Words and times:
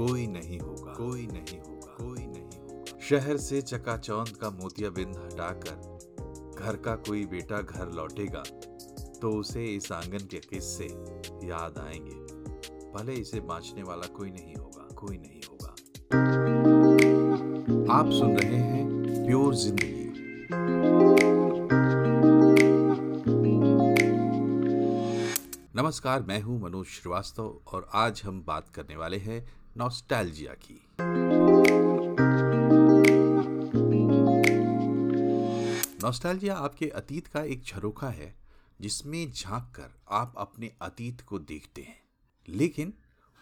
कोई 0.00 0.26
नहीं 0.26 0.58
होगा। 0.60 0.92
कोई 0.92 1.26
नहीं 1.26 1.58
होगा। 1.60 1.94
कोई 1.96 2.26
नहीं 2.26 2.44
होगा। 2.44 2.98
शहर 3.00 3.36
से 3.36 3.60
चकाचौंध 3.62 4.28
का 4.28 4.50
मोतिया 4.50 4.90
बिंद 4.90 5.16
हटाकर 5.16 5.76
घर 6.60 6.76
का 6.76 6.94
कोई 7.08 7.24
बेटा 7.26 7.60
घर 7.60 7.90
लौटेगा 7.92 8.42
तो 9.20 9.30
उसे 9.30 9.64
इस 9.64 9.90
आँगन 9.92 10.26
के 10.26 10.38
किस्से 10.38 10.84
याद 11.48 11.78
आएँगे। 11.78 12.14
भले 12.92 13.12
इसे 13.12 13.40
बांचने 13.40 13.82
वाला 13.82 14.06
कोई 14.06 14.30
नहीं 14.30 14.54
होगा। 14.54 14.88
कोई 14.94 15.18
नहीं 15.18 15.40
होगा। 15.50 15.68
आप 17.94 18.10
सुन 18.10 18.36
रहे 18.38 18.56
हैं 18.56 19.26
प्योर 19.26 19.54
ज़िंदगी। 19.54 19.98
नमस्कार 25.76 26.22
मैं 26.22 26.40
हूँ 26.42 26.60
मनोज 26.62 26.86
श्रीवास्तव 26.86 27.60
और 27.66 27.88
आज 27.94 28.22
हम 28.24 28.44
बात 28.46 28.68
करने 28.68 28.96
वाले 28.96 29.16
हैं 29.16 29.59
नॉस्टैल्जिया 29.80 30.54
की। 30.54 30.86
नॉस्टैल्जिया 36.02 36.56
आपके 36.56 36.88
अतीत 36.88 37.26
का 37.26 37.42
एक 37.42 37.62
झरोखा 37.62 38.08
है, 38.08 38.34
जिसमें 38.80 39.32
झाँक 39.32 39.76
कर 39.76 39.90
आप 40.10 40.34
अपने 40.36 40.72
अतीत 40.82 41.20
को 41.20 41.38
देखते 41.38 41.82
हैं। 41.82 42.00
लेकिन 42.48 42.92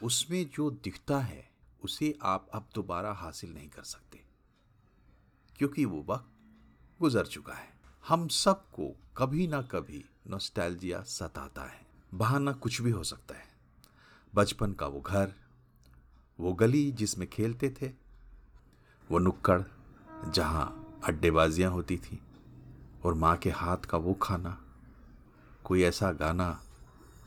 उसमें 0.03 0.51
जो 0.55 0.71
दिखता 0.71 1.19
है, 1.19 1.51
उसे 1.85 2.19
आप 2.23 2.48
अब 2.55 2.69
दोबारा 2.75 3.12
हासिल 3.12 3.55
नहीं 3.55 3.69
कर 3.69 3.83
सकते, 3.83 4.20
क्योंकि 5.57 5.84
वो 5.84 6.05
वक्त 6.09 6.29
गुजर 7.01 7.27
चुका 7.27 7.53
है। 7.53 7.69
हम 8.09 8.29
सबको 8.29 8.97
कभी 9.17 9.47
ना 9.47 9.62
कभी 9.62 10.05
नॉस्टैल्जिया 10.27 11.03
सताता 11.03 11.62
है। 11.62 11.87
बहाना 12.15 12.53
कुछ 12.53 12.81
भी 12.81 12.91
हो 12.91 13.05
सकता 13.05 13.34
है। 13.34 13.48
बचपन 14.34 14.73
का 14.73 14.87
वो 14.87 15.01
घर 15.01 15.34
वो 16.38 16.52
गली 16.52 16.91
जिसमें 16.92 17.28
खेलते 17.28 17.70
थे, 17.73 17.91
वो 19.10 19.19
नुक्कड़ 19.19 19.62
जहाँ 20.27 21.00
अड्डेबाजियाँ 21.05 21.70
होती 21.70 21.97
थी 21.97 22.20
और 23.05 23.14
माँ 23.14 23.36
के 23.36 23.50
हाथ 23.50 23.86
का 23.91 23.98
वो 23.98 24.14
खाना, 24.14 24.56
कोई 25.64 25.83
ऐसा 25.83 26.12
गाना 26.12 26.61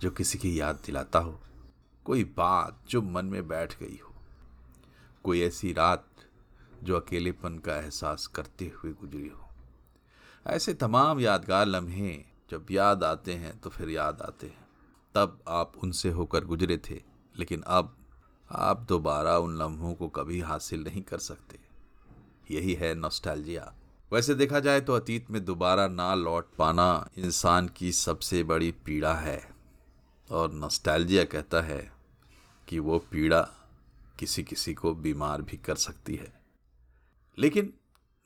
जो 0.01 0.11
किसी 0.11 0.37
की 0.37 0.59
याद 0.59 0.79
दिलाता 0.85 1.19
हो, 1.19 1.39
कोई 2.05 2.23
बात 2.37 2.79
जो 2.89 3.01
मन 3.01 3.25
में 3.25 3.47
बैठ 3.47 3.77
गई 3.79 3.99
हो, 4.03 4.13
कोई 5.23 5.41
ऐसी 5.41 5.73
रात 5.73 6.05
जो 6.83 6.95
अकेलेपन 6.95 7.57
का 7.57 7.75
एहसास 7.75 8.27
करते 8.27 8.71
हुए 8.75 8.91
गुजरी 8.93 9.27
हो। 9.27 9.47
ऐसे 10.45 10.73
तमाम 10.73 11.19
यादगार 11.19 11.65
लम्हे 11.65 12.13
जब 12.51 12.67
याद 12.71 13.03
आते 13.03 13.33
हैं 13.33 13.57
तो 13.59 13.69
फिर 13.69 13.89
याद 13.89 14.21
आते 14.21 14.47
हैं। 14.47 14.67
तब 15.15 15.39
आप 15.47 15.73
उनसे 15.83 16.09
होकर 16.09 16.45
गुजरे 16.45 16.77
थे, 16.89 17.01
लेकिन 17.35 17.61
अब 17.61 17.95
आप 18.55 18.79
दोबारा 18.79 19.37
उन 19.37 19.57
लम्हों 19.57 19.93
को 19.93 20.07
कभी 20.07 20.39
हासिल 20.39 20.83
नहीं 20.83 21.01
कर 21.01 21.17
सकते। 21.17 21.59
यही 22.51 22.73
है 22.73 22.95
नॉस्टैल्जिया। 22.95 23.73
वैसे 24.13 24.35
देखा 24.35 24.59
जाए 24.59 24.81
तो 24.81 24.93
अतीत 24.93 25.31
में 25.31 25.45
दोबारा 25.45 25.87
ना 25.87 26.15
लौट 26.15 26.47
पाना 26.57 27.09
इंसान 27.17 27.67
की 27.67 27.91
सबसे 27.91 28.43
बड़ी 28.43 28.71
पीड़ा 28.71 29.13
है। 29.13 29.49
और 30.31 30.53
नॉस्टैल्जिया 30.53 31.23
कहता 31.23 31.61
है 31.61 31.91
कि 32.67 32.79
वो 32.79 32.99
पीड़ा 32.99 33.41
किसी 34.19 34.43
किसी 34.43 34.73
को 34.73 34.93
बीमार 34.95 35.41
भी 35.41 35.57
कर 35.57 35.75
सकती 35.75 36.15
है। 36.15 36.41
लेकिन 37.37 37.73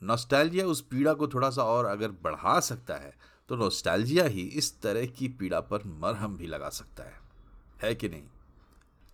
नॉस्टैल्जिया 0.03 0.65
उस 0.65 0.81
पीड़ा 0.81 1.13
को 1.13 1.27
थोड़ा 1.27 1.49
सा 1.49 1.63
और 1.63 1.85
अगर 1.85 2.11
बढ़ा 2.11 2.59
सकता 2.59 2.95
है 2.95 3.13
तो 3.49 3.55
नॉस्टैल्जिया 3.55 4.25
ही 4.25 4.41
इस 4.41 4.81
तरह 4.81 5.05
की 5.05 5.27
पीड़ा 5.27 5.59
पर 5.59 5.83
मरहम 5.85 6.37
भी 6.37 6.47
लगा 6.47 6.69
सकता 6.69 7.03
है। 7.03 7.19
है 7.81 7.95
कि 7.95 8.09
नहीं? 8.09 8.23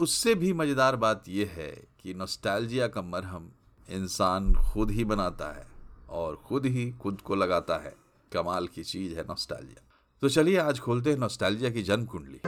उससे 0.02 0.36
भी 0.36 0.54
मज़ेदार 0.54 0.96
बात 0.96 1.24
यह 1.30 1.50
है 1.54 1.88
कि 2.02 2.14
नोस्टैल्जिया 2.14 2.88
का 2.88 3.02
मरहम 3.02 3.52
इंसान 3.90 4.54
खुद 4.54 4.92
ही 4.92 5.04
बनाता 5.06 5.52
है 5.52 5.66
और 6.10 6.36
खुद 6.36 6.66
ही 6.66 6.92
खुद 6.92 7.22
को 7.22 7.36
लगाता 7.36 7.78
है। 7.78 7.94
कमाल 8.32 8.68
की 8.68 8.84
चीज़ 8.84 9.16
है 9.16 9.24
नॉस्टैल्जिया 9.24 9.82
तो 10.22 10.30
चलिए 10.30 10.58
आज 10.58 10.80
खोलते 10.80 11.10
हैं 11.10 11.18
नॉस्टैल्जिया 11.18 11.72
की 11.72 11.84
जन्म 11.84 12.06
कुंडली 12.06 12.42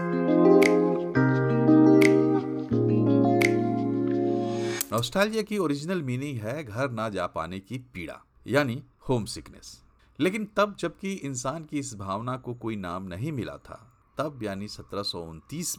नॉस्टैल्जिया 4.92 5.44
की 5.44 5.58
ओरिजिनल 5.58 6.02
मीनिंग 6.02 6.38
है 6.38 6.64
घर 6.64 6.92
ना 6.92 7.10
जा 7.10 7.28
पाने 7.28 7.60
की 7.60 7.78
पीड़ा, 7.78 8.20
यानी 8.48 8.84
होम 9.10 9.26
सिकनेस 9.26 9.82
लेकिन 10.20 10.48
तब 10.58 10.76
जबकि 10.80 11.14
इंसान 11.14 11.64
की 11.64 11.80
इस 11.80 11.96
भावना 11.96 12.38
को 12.38 12.54
कोई 12.54 12.76
नाम 12.76 13.04
नहीं 13.04 13.32
मिला 13.32 13.58
था, 13.58 13.94
तब 14.18 14.44
यानी 14.44 14.68
सत्रह 14.68 15.04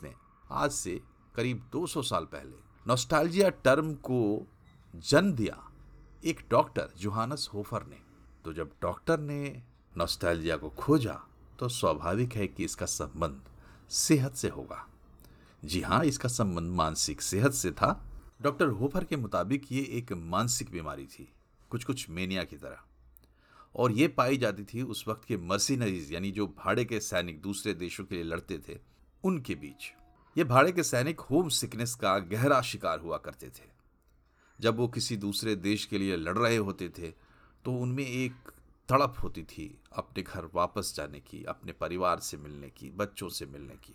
में 0.03 0.15
आज 0.51 0.71
से 0.71 1.01
करीब 1.35 1.63
200 1.71 2.03
साल 2.03 2.25
पहले 2.25 2.57
नोस्टाल्जिया 2.87 3.49
टर्म 3.65 3.93
को 3.95 4.47
जन्म 4.95 5.33
दिया 5.33 5.57
एक 6.25 6.41
डॉक्टर 6.51 6.93
जोहानस 6.99 7.49
होफर 7.55 7.87
ने। 7.87 7.97
तो 8.45 8.53
जब 8.53 8.71
डॉक्टर 8.83 9.21
ने 9.21 9.63
नोस्टाल्जिया 9.97 10.57
को 10.57 10.69
खोजा 10.69 11.21
तो 11.59 11.69
स्वाभाविक 11.69 12.35
है 12.37 12.47
कि 12.47 12.65
इसका 12.65 12.87
संबंध 12.87 13.41
सेहत 13.91 14.35
से 14.35 14.49
होगा। 14.49 14.87
जी 15.65 15.81
हाँ 15.81 16.05
इसका 16.05 16.29
संबंध 16.29 16.71
मानसिक 16.73 17.23
सेहत 17.23 17.53
से 17.53 17.71
था। 17.71 17.91
डॉक्टर 18.43 18.69
होफर 18.69 19.05
के 19.05 19.17
मुताबिक 19.17 19.73
ये 19.73 19.83
एक 19.93 20.13
मानसिक 20.13 20.71
बीमारी 20.71 21.07
थी 21.07 21.29
कुछ 21.71 21.85
कुछ 21.85 22.09
मेनिया 22.11 22.45
की 22.45 22.57
तरह। 22.57 22.83
और 23.75 23.93
ये 23.93 24.09
पाई 24.09 24.37
जाती 24.37 24.65
थी 24.65 24.83
उस 24.83 25.05
वक्त 25.09 25.25
के 25.25 25.37
मर्सिनरीज, 25.37 26.13
यानी 26.13 26.31
जो 26.31 26.47
भाड़े 26.59 26.85
के 26.85 27.01
सैनिक 27.01 27.41
दूसरे 27.43 27.75
देशों 27.75 28.05
के 28.05 28.15
लिए 28.15 28.25
लड़ते 28.25 28.59
थे, 28.69 28.79
उनके 29.25 29.55
बीच। 29.55 29.93
ये 30.37 30.45
भाड़े 30.45 30.71
के 30.73 30.83
सैनिक 30.83 31.21
होम 31.21 31.49
सिकनेस 31.49 31.95
का 31.95 32.19
गहरा 32.21 32.61
शिकार 32.63 33.01
हुआ 33.01 33.17
करते 33.17 33.49
थे। 33.49 33.69
जब 34.59 34.77
वो 34.77 34.87
किसी 34.89 35.17
दूसरे 35.17 35.55
देश 35.57 35.85
के 35.85 35.99
लिए 35.99 36.17
लड़ 36.17 36.37
रहे 36.39 36.57
होते 36.57 36.89
थे 36.89 37.11
तो 37.65 37.73
उनमें 37.73 38.05
एक 38.05 38.51
तड़प 38.89 39.15
होती 39.23 39.43
थी 39.43 39.67
अपने 39.93 40.23
घर 40.23 40.49
वापस 40.55 40.93
जाने 40.97 41.21
की, 41.21 41.43
अपने 41.45 41.73
परिवार 41.73 42.21
से 42.21 42.37
मिलने 42.37 42.71
की, 42.71 42.91
बच्चों 42.91 43.29
से 43.29 43.47
मिलने 43.47 43.75
की। 43.77 43.95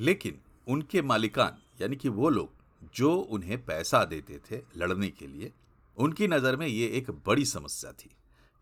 लेकिन 0.00 0.40
उनके 0.66 1.02
मालिकान, 1.02 1.58
यानी 1.80 1.96
कि 1.96 2.08
वो 2.08 2.28
लोग, 2.28 2.50
जो 2.94 3.14
उन्हें 3.14 3.64
पैसा 3.64 4.04
देते 4.04 4.40
थे 4.50 4.62
लड़ने 4.76 5.08
के 5.10 5.26
लिए, 5.26 5.52
उनकी 5.96 6.28
नज़र 6.28 6.56
में 6.56 6.66
ये 6.66 6.86
एक 6.88 7.10
बड़ी 7.26 7.44
समस्या 7.44 7.92
थी, 7.92 8.10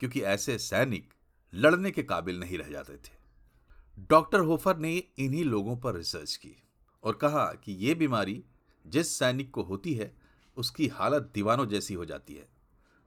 क्योंकि 0.01 0.21
ऐसे 0.23 0.59
सैनिक 0.59 1.13
लड़ने 1.53 1.91
के 1.91 2.03
काबिल 2.03 2.41
नहीं 2.41 2.59
रह 2.59 2.71
जाते 2.71 2.97
थे। 2.99 3.21
डॉक्टर 4.11 4.41
होफर 4.41 4.77
ने 4.77 4.97
इन्हीं 5.19 5.45
लोगों 5.45 5.77
पर 5.77 5.95
रिसर्च 5.95 6.37
की। 6.37 6.57
और 7.05 7.15
कहा 7.15 7.47
कि 7.47 7.73
ये 7.73 7.95
बीमारी 7.95 8.45
जिस 8.87 9.19
सैनिक 9.19 9.51
को 9.51 9.63
होती 9.63 9.95
है, 9.95 10.17
उसकी 10.57 10.89
हालत 10.89 11.31
दीवानों 11.35 11.67
जैसी 11.67 11.95
हो 11.95 12.05
जाती 12.05 12.35
है। 12.35 12.49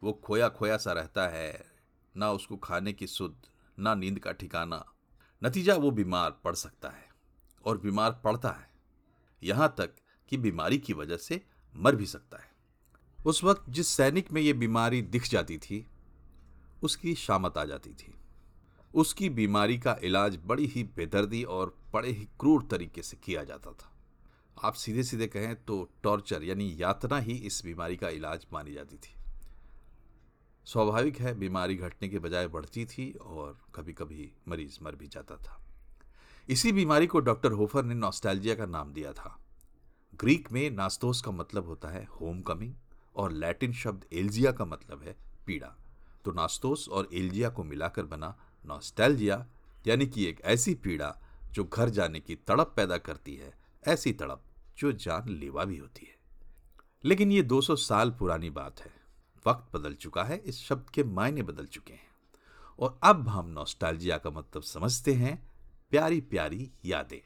वो 0.04 0.14
खोया 0.14 0.50
खोया 0.50 0.78
सा 0.78 0.92
रहता 0.92 1.28
है, 1.28 1.66
ना 2.18 2.32
उसको 2.32 2.58
खाने 2.58 2.94
की 2.94 3.08
सुध, 3.08 3.36
ना 3.80 3.96
नींद 3.96 4.20
का 4.20 4.32
ठिकाना। 4.32 4.86
नतीजा, 5.44 5.76
वो 5.76 5.92
बीमार 5.92 6.32
पड़ 6.32 6.56
सकता 6.56 6.90
है 6.90 7.10
और 7.66 7.78
बीमार 7.78 8.22
पड़ता 8.24 8.50
है। 8.50 8.70
यहाँ 9.44 9.76
तक 9.78 9.90
कि 10.30 10.38
बीमारी 10.38 10.78
की 10.78 10.94
वजह 10.94 11.18
से 11.18 11.46
मर 11.76 11.96
भी 11.96 12.06
सकता 12.06 12.38
है। 12.38 12.52
उस 13.26 13.44
वक्त 13.44 13.64
जिस 13.70 13.88
सैनिक 13.88 14.32
में 14.32 14.42
ये 14.42 14.54
बीमारी 14.54 15.02
दिख 15.02 15.28
जाती 15.28 15.58
थी, 15.58 15.88
उसकी 16.84 17.16
शामत 17.16 17.58
आ 17.58 17.66
जाती 17.66 17.90
थी। 17.90 18.14
उसकी 18.96 19.30
बीमारी 19.30 19.78
का 19.78 19.98
इलाज 20.04 20.40
बड़ी 20.46 20.66
ही 20.66 20.84
बेदर्दी 20.84 21.44
और 21.44 21.78
बड़े 21.96 22.12
ही 22.12 22.26
क्रूर 22.40 22.68
तरीके 22.72 23.02
से 23.02 23.18
किया 23.18 23.44
जाता 23.44 23.72
था। 23.72 23.92
आप 24.58 24.74
सीधे 24.74 25.04
सीधे 25.04 25.28
कहें 25.28 25.56
तो 25.66 25.84
टॉर्चर 26.04 26.44
यानी 26.44 26.74
यातना 26.80 27.20
ही 27.20 27.34
इस 27.48 27.62
बीमारी 27.66 27.96
का 27.98 28.10
इलाज 28.10 28.46
मानी 28.54 28.74
जाती 28.74 28.98
थी। 28.98 29.14
स्वाभाविक 30.66 31.20
है, 31.20 31.34
बीमारी 31.36 31.76
घटने 31.76 32.10
के 32.10 32.20
बजाय 32.20 32.48
बढ़ती 32.48 32.86
थी 32.86 33.12
और 33.12 33.58
कभी 33.76 33.94
कभी 33.94 34.32
मरीज़ 34.48 34.78
मर 34.84 34.96
भी 34.96 35.08
जाता 35.08 35.36
था। 35.38 35.60
इसी 36.50 36.72
बीमारी 36.72 37.08
को 37.08 37.20
डॉक्टर 37.20 37.52
होफर 37.52 37.84
ने 37.84 37.94
नॉस्टैल्जिया 37.94 38.56
का 38.56 38.66
नाम 38.66 38.94
दिया 38.94 39.12
था। 39.14 39.38
ग्रीक 40.16 40.52
में 40.52 40.70
नास्तोस 40.72 41.22
का 41.22 41.32
मतलब 41.32 41.66
होता 41.66 41.90
है 41.90 42.04
होम 42.06 42.42
कमिंग 42.42 42.74
और 43.16 43.32
लैटिन 43.32 43.74
शब्द 43.74 44.06
एल्जिया 44.14 44.52
का 44.52 44.66
मतलब 44.66 45.04
है 45.04 45.16
पीड़ा। 45.46 45.76
तो 46.26 46.32
नास्तोस 46.32 46.88
और 46.90 47.10
एल्जिया 47.14 47.50
को 47.50 47.64
मिलाकर 47.64 48.06
बना 48.06 48.36
नॉस्टैल्जिया, 48.66 49.46
यानी 49.88 50.08
कि 50.08 50.26
एक 50.26 50.42
ऐसी 50.46 50.74
पीड़ा 50.76 51.16
जो 51.56 51.64
घर 51.64 51.90
जाने 51.90 52.20
की 52.20 52.36
तड़प 52.36 52.74
पैदा 52.76 52.98
करती 52.98 53.36
है, 53.36 53.54
ऐसी 53.88 54.14
तड़प 54.14 54.44
जो 54.78 54.92
जान 54.92 55.30
लेवा 55.30 55.66
भी 55.66 55.78
होती 55.78 56.06
है। 56.06 56.16
लेकिन 57.04 57.32
ये 57.32 57.42
200 57.42 57.76
साल 57.76 58.12
पुरानी 58.12 58.50
बात 58.50 58.80
है। 58.80 58.92
वक्त 59.48 59.78
बदल 59.78 59.94
चुका 59.94 60.24
है, 60.24 60.38
इस 60.38 60.60
शब्द 60.60 60.90
के 60.90 61.04
मायने 61.04 61.44
बदल 61.44 61.66
चुके 61.66 61.94
हैं। 61.94 62.08
और 62.80 63.00
अब 63.04 63.28
हम 63.28 63.48
नॉस्टैल्जिया 63.48 64.18
का 64.18 64.30
मतलब 64.30 64.62
समझते 64.62 65.14
हैं, 65.14 65.50
प्यारी 65.92 66.22
प्यारी 66.22 66.72
यादें। 66.86 67.20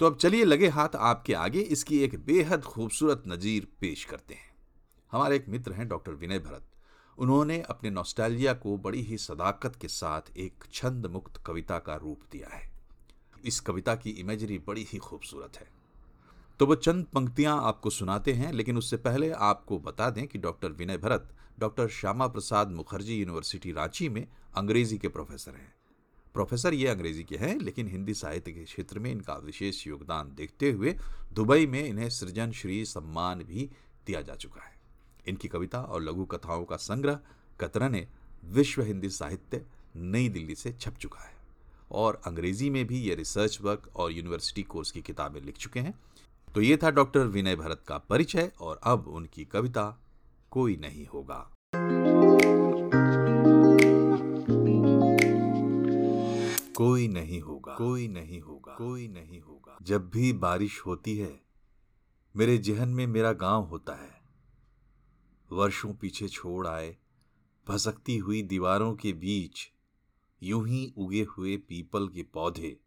तो 0.00 0.06
अब 0.06 0.16
चलिए 0.16 0.44
लगे 0.44 0.68
हाथ 0.68 0.96
आपके 0.96 1.34
आगे, 1.34 1.60
इसकी 1.60 1.98
एक 1.98 2.24
बेहद 2.26 2.62
खूबसूरत 2.62 3.22
नजीर 3.28 3.68
पेश 3.80 4.04
करते 4.04 4.34
हैं। 4.34 4.54
हमारे 5.12 5.36
एक 5.36 5.48
मित्र 5.48 5.72
हैं 5.72 5.88
डॉक्टर 5.88 6.12
विनय 6.12 6.38
भरत। 6.38 6.68
उन्होंने 7.18 7.60
अपने 7.60 7.90
नॉस्टैल्जिया 7.90 8.54
को 8.54 8.76
बड़ी 8.76 9.02
ही 9.02 9.18
सदाकत 9.18 9.76
के 9.76 9.88
साथ 9.88 10.36
एक 10.36 10.64
छंद 10.72 11.06
मुक्त 11.06 11.42
कविता 11.46 11.78
का 11.78 11.96
रूप 11.96 12.20
दिया 12.32 12.48
है। 12.48 12.72
इस 13.44 13.60
कविता 13.60 13.94
की 13.94 14.10
इमेजरी 14.10 14.58
बड़ी 14.58 14.86
ही 14.88 14.98
खूबसूरत 14.98 15.56
है। 15.56 15.68
तो 16.60 16.66
वो 16.66 16.74
चंद 16.74 17.04
पंक्तियाँ 17.04 17.64
आपको 17.64 17.90
सुनाते 17.90 18.32
हैं, 18.32 18.52
लेकिन 18.52 18.78
उससे 18.78 18.96
पहले 18.96 19.30
आपको 19.30 19.78
बता 19.78 20.10
दें 20.10 20.26
कि 20.26 20.38
doctor 20.38 20.68
Vinay 20.68 20.98
Bharat, 20.98 21.28
doctor 21.58 21.88
Shyama 21.88 22.26
Prasad 22.26 22.70
Mukherjee 22.70 23.16
university 23.16 23.72
Ranchi 23.72 24.08
में 24.08 24.28
अंग्रेज़ी 24.56 24.98
के 24.98 25.08
प्रोफेसर 25.08 25.52
हैं। 25.52 25.74
प्रोफेसर 26.34 26.74
ये 26.74 26.88
अंग्रेज़ी 26.88 27.24
के 27.24 27.36
हैं, 27.36 27.58
लेकिन 27.60 27.88
हिंदी 27.88 28.14
साहित्य 28.14 28.52
के 28.52 28.64
क्षेत्र 28.64 28.98
में 28.98 29.12
इनका 29.12 29.34
विशेष 29.34 29.86
योगदान 29.86 30.34
देखते 30.34 30.70
हुए 30.70 30.96
दुबई 31.32 31.66
में 31.66 31.84
इन्हें 31.84 32.10
सृजन 32.10 32.52
श्री 32.52 32.84
सम्मान 32.84 33.38
भी 33.38 33.70
दिया 34.06 34.22
जा 34.22 34.34
चुका 34.34 34.62
है। 34.62 34.75
इनकी 35.28 35.48
कविता 35.48 35.82
और 35.82 36.02
लघु 36.02 36.24
कथाओं 36.24 36.64
का 36.64 36.76
संग्रह 36.76 37.20
कतरा 37.60 37.88
ने 37.88 38.08
विश्व 38.44 38.82
हिंदी 38.82 39.10
साहित्य 39.10 39.66
नई 39.96 40.28
दिल्ली 40.28 40.54
से 40.54 40.72
छप 40.72 40.94
चुका 40.94 41.20
है। 41.20 41.36
और 41.92 42.20
अंग्रेज़ी 42.26 42.70
में 42.70 42.86
भी 42.86 43.00
ये 43.00 43.14
रिसर्च 43.14 43.58
वर्क 43.62 43.90
और 43.96 44.12
यूनिवर्सिटी 44.12 44.62
कोर्स 44.62 44.90
की 44.90 45.02
किताबें 45.02 45.40
लिख 45.40 45.56
चुके 45.56 45.80
हैं। 45.80 46.00
तो 46.54 46.60
ये 46.60 46.76
था 46.76 46.90
डॉक्टर 46.90 47.20
विनय 47.20 47.56
भरत 47.56 47.82
का 47.88 47.98
परिचय 47.98 48.52
और 48.60 48.80
अब 48.84 49.08
उनकी 49.08 49.44
कविता 49.44 50.02
कोई 50.50 50.76
नहीं 50.76 51.06
होगा। 51.06 51.50
कोई 56.74 57.08
नहीं 57.08 57.40
होगा। 57.40 57.74
कोई 57.74 58.08
नहीं 58.08 58.40
होगा। 58.40 58.72
कोई 58.72 59.08
नहीं 59.08 59.40
होगा। 59.40 59.78
जब 59.82 60.10
भी 60.10 60.32
बारिश 60.32 60.82
होती 60.86 61.18
है, 61.18 61.40
मेरे 62.36 62.58
जहन 62.58 62.88
में 62.88 63.06
मेरा 63.06 63.32
गाँव 63.32 63.62
होता 63.62 63.92
है। 63.92 64.15
वर्षों 65.52 65.94
पीछे 65.94 66.28
छोड़ 66.28 66.66
आए। 66.66 66.96
भसकती 67.68 68.16
हुई 68.16 68.42
दीवारों 68.42 68.94
के 68.94 69.12
बीच 69.12 69.70
यूँ 70.42 70.68
ही 70.68 70.92
उगे 70.96 71.22
हुए 71.22 71.56
पीपल 71.56 72.08
के 72.08 72.22
पौधे 72.22 72.80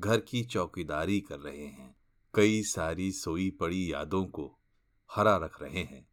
घर 0.00 0.20
की 0.20 0.42
चौकीदारी 0.44 1.20
कर 1.20 1.38
रहे 1.40 1.66
हैं। 1.66 1.96
कई 2.34 2.62
सारी 2.62 3.12
सोई 3.12 3.50
पड़ी 3.50 3.92
यादों 3.92 4.24
को 4.24 4.58
हरा 5.10 5.36
रख 5.36 5.62
रहे 5.62 5.82
हैं। 5.82 6.08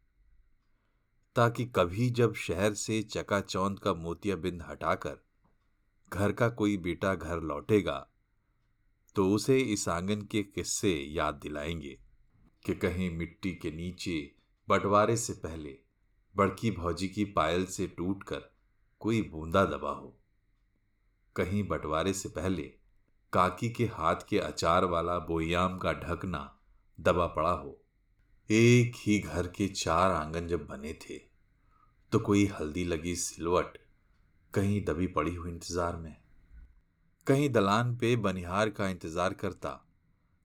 ताकि 1.36 1.64
कभी 1.66 2.10
जब 2.10 2.34
शहर 2.34 2.74
से 2.74 3.02
चकाचौंध 3.02 3.78
का 3.78 3.94
मोतियाबिंद 3.94 4.62
हटाकर 4.62 5.16
घर 6.12 6.32
का 6.32 6.48
कोई 6.48 6.76
बेटा 6.76 7.14
घर 7.14 7.40
लौटेगा 7.40 8.08
तो 9.14 9.34
उसे 9.34 9.58
इस 9.58 9.88
आँगन 9.88 10.22
के 10.22 10.42
किस्से 10.42 10.94
याद 10.96 11.34
दिलाएँगे 11.34 11.98
कि 12.66 12.74
कहीं 12.74 13.10
मिट्टी 13.10 13.52
के 13.52 13.70
नीचे 13.70 14.34
बंटवारे 14.68 15.16
से 15.16 15.32
पहले 15.32 15.70
बड़की 16.34 16.70
भौजी 16.70 17.06
की 17.08 17.24
पायल 17.36 17.64
से 17.66 17.86
टूटकर 17.88 18.40
कोई 19.00 19.20
बूंदा 19.22 19.64
दबा 19.64 19.90
हो। 19.90 20.12
कहीं 21.36 21.62
बंटवारे 21.68 22.12
से 22.12 22.28
पहले 22.28 22.62
काकी 23.32 23.70
के 23.70 23.84
हाथ 23.92 24.26
के 24.28 24.38
अचार 24.38 24.84
वाला 24.84 25.18
बोयाम 25.18 25.78
का 25.78 25.92
ढकना 25.92 26.40
दबा 26.98 27.26
पड़ा 27.26 27.50
हो। 27.50 27.76
एक 28.50 28.96
ही 28.96 29.18
घर 29.18 29.46
के 29.48 29.68
चार 29.68 30.10
आँगन 30.10 30.48
जब 30.48 30.66
बने 30.66 30.92
थे 31.02 31.18
तो 32.12 32.18
कोई 32.18 32.44
हल्दी 32.60 32.84
लगी 32.84 33.16
सिलवट 33.16 33.78
कहीं 34.54 34.84
दबी 34.84 35.06
पड़ी 35.06 35.34
हुई 35.34 35.50
इंतज़ार 35.50 35.96
में। 35.96 36.16
कहीं 37.26 37.48
दलान 37.50 37.96
पे 37.96 38.14
बनिहार 38.18 38.70
का 38.70 38.88
इंतज़ार 38.88 39.34
करता 39.34 39.78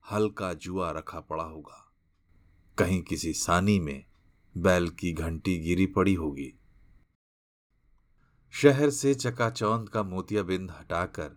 हल्का 0.05 0.53
जुआ 0.55 0.91
रखा 0.91 1.19
पड़ा 1.19 1.43
होगा। 1.43 1.79
कहीं 2.77 3.01
किसी 3.01 3.33
सानी 3.33 3.79
में 3.79 4.05
बैल 4.55 4.89
की 4.89 5.11
घंटी 5.13 5.57
गिरी 5.57 5.85
पड़ी 5.85 6.13
होगी। 6.13 6.53
शहर 8.53 8.89
से 8.89 9.13
चकाचौंध 9.13 9.87
का 9.89 10.03
मोतियाबिंद 10.03 10.71
हटाकर 10.71 11.31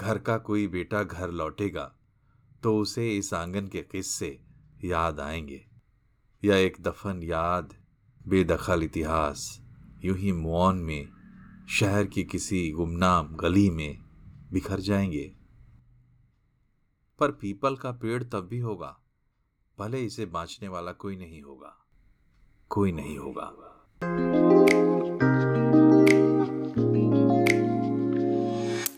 घर 0.00 0.18
का 0.18 0.38
कोई 0.38 0.66
बेटा 0.66 1.02
घर 1.02 1.30
लौटेगा 1.30 1.84
तो 2.62 2.78
उसे 2.78 3.16
इस 3.18 3.34
आँगन 3.34 3.68
के 3.68 3.82
किस्से 3.82 4.40
याद 4.84 5.20
आएँगे। 5.20 5.64
या 6.44 6.56
एक 6.56 6.76
दफन 6.80 7.22
याद, 7.22 7.74
बेदखल 8.28 8.82
इतिहास, 8.82 9.60
यूँ 10.04 10.16
ही 10.16 10.32
मौन 10.32 10.78
में, 10.78 11.08
शहर 11.70 12.06
की 12.06 12.24
किसी 12.24 12.70
गुमनाम 12.70 13.36
गली 13.36 13.70
में 13.70 13.98
बिखर 14.52 14.80
जाएँगे। 14.80 15.32
पर 17.18 17.30
पीपल 17.30 17.76
का 17.76 17.92
पेड़ 17.92 18.22
तब 18.22 18.48
भी 18.50 18.58
होगा, 18.58 18.96
भले 19.78 20.04
इसे 20.04 20.26
बांचने 20.26 20.68
वाला 20.68 20.92
कोई 20.92 21.16
नहीं 21.16 21.42
होगा। 21.42 21.78
कोई 22.72 22.92
नहीं 22.92 23.18
होगा। 23.18 23.52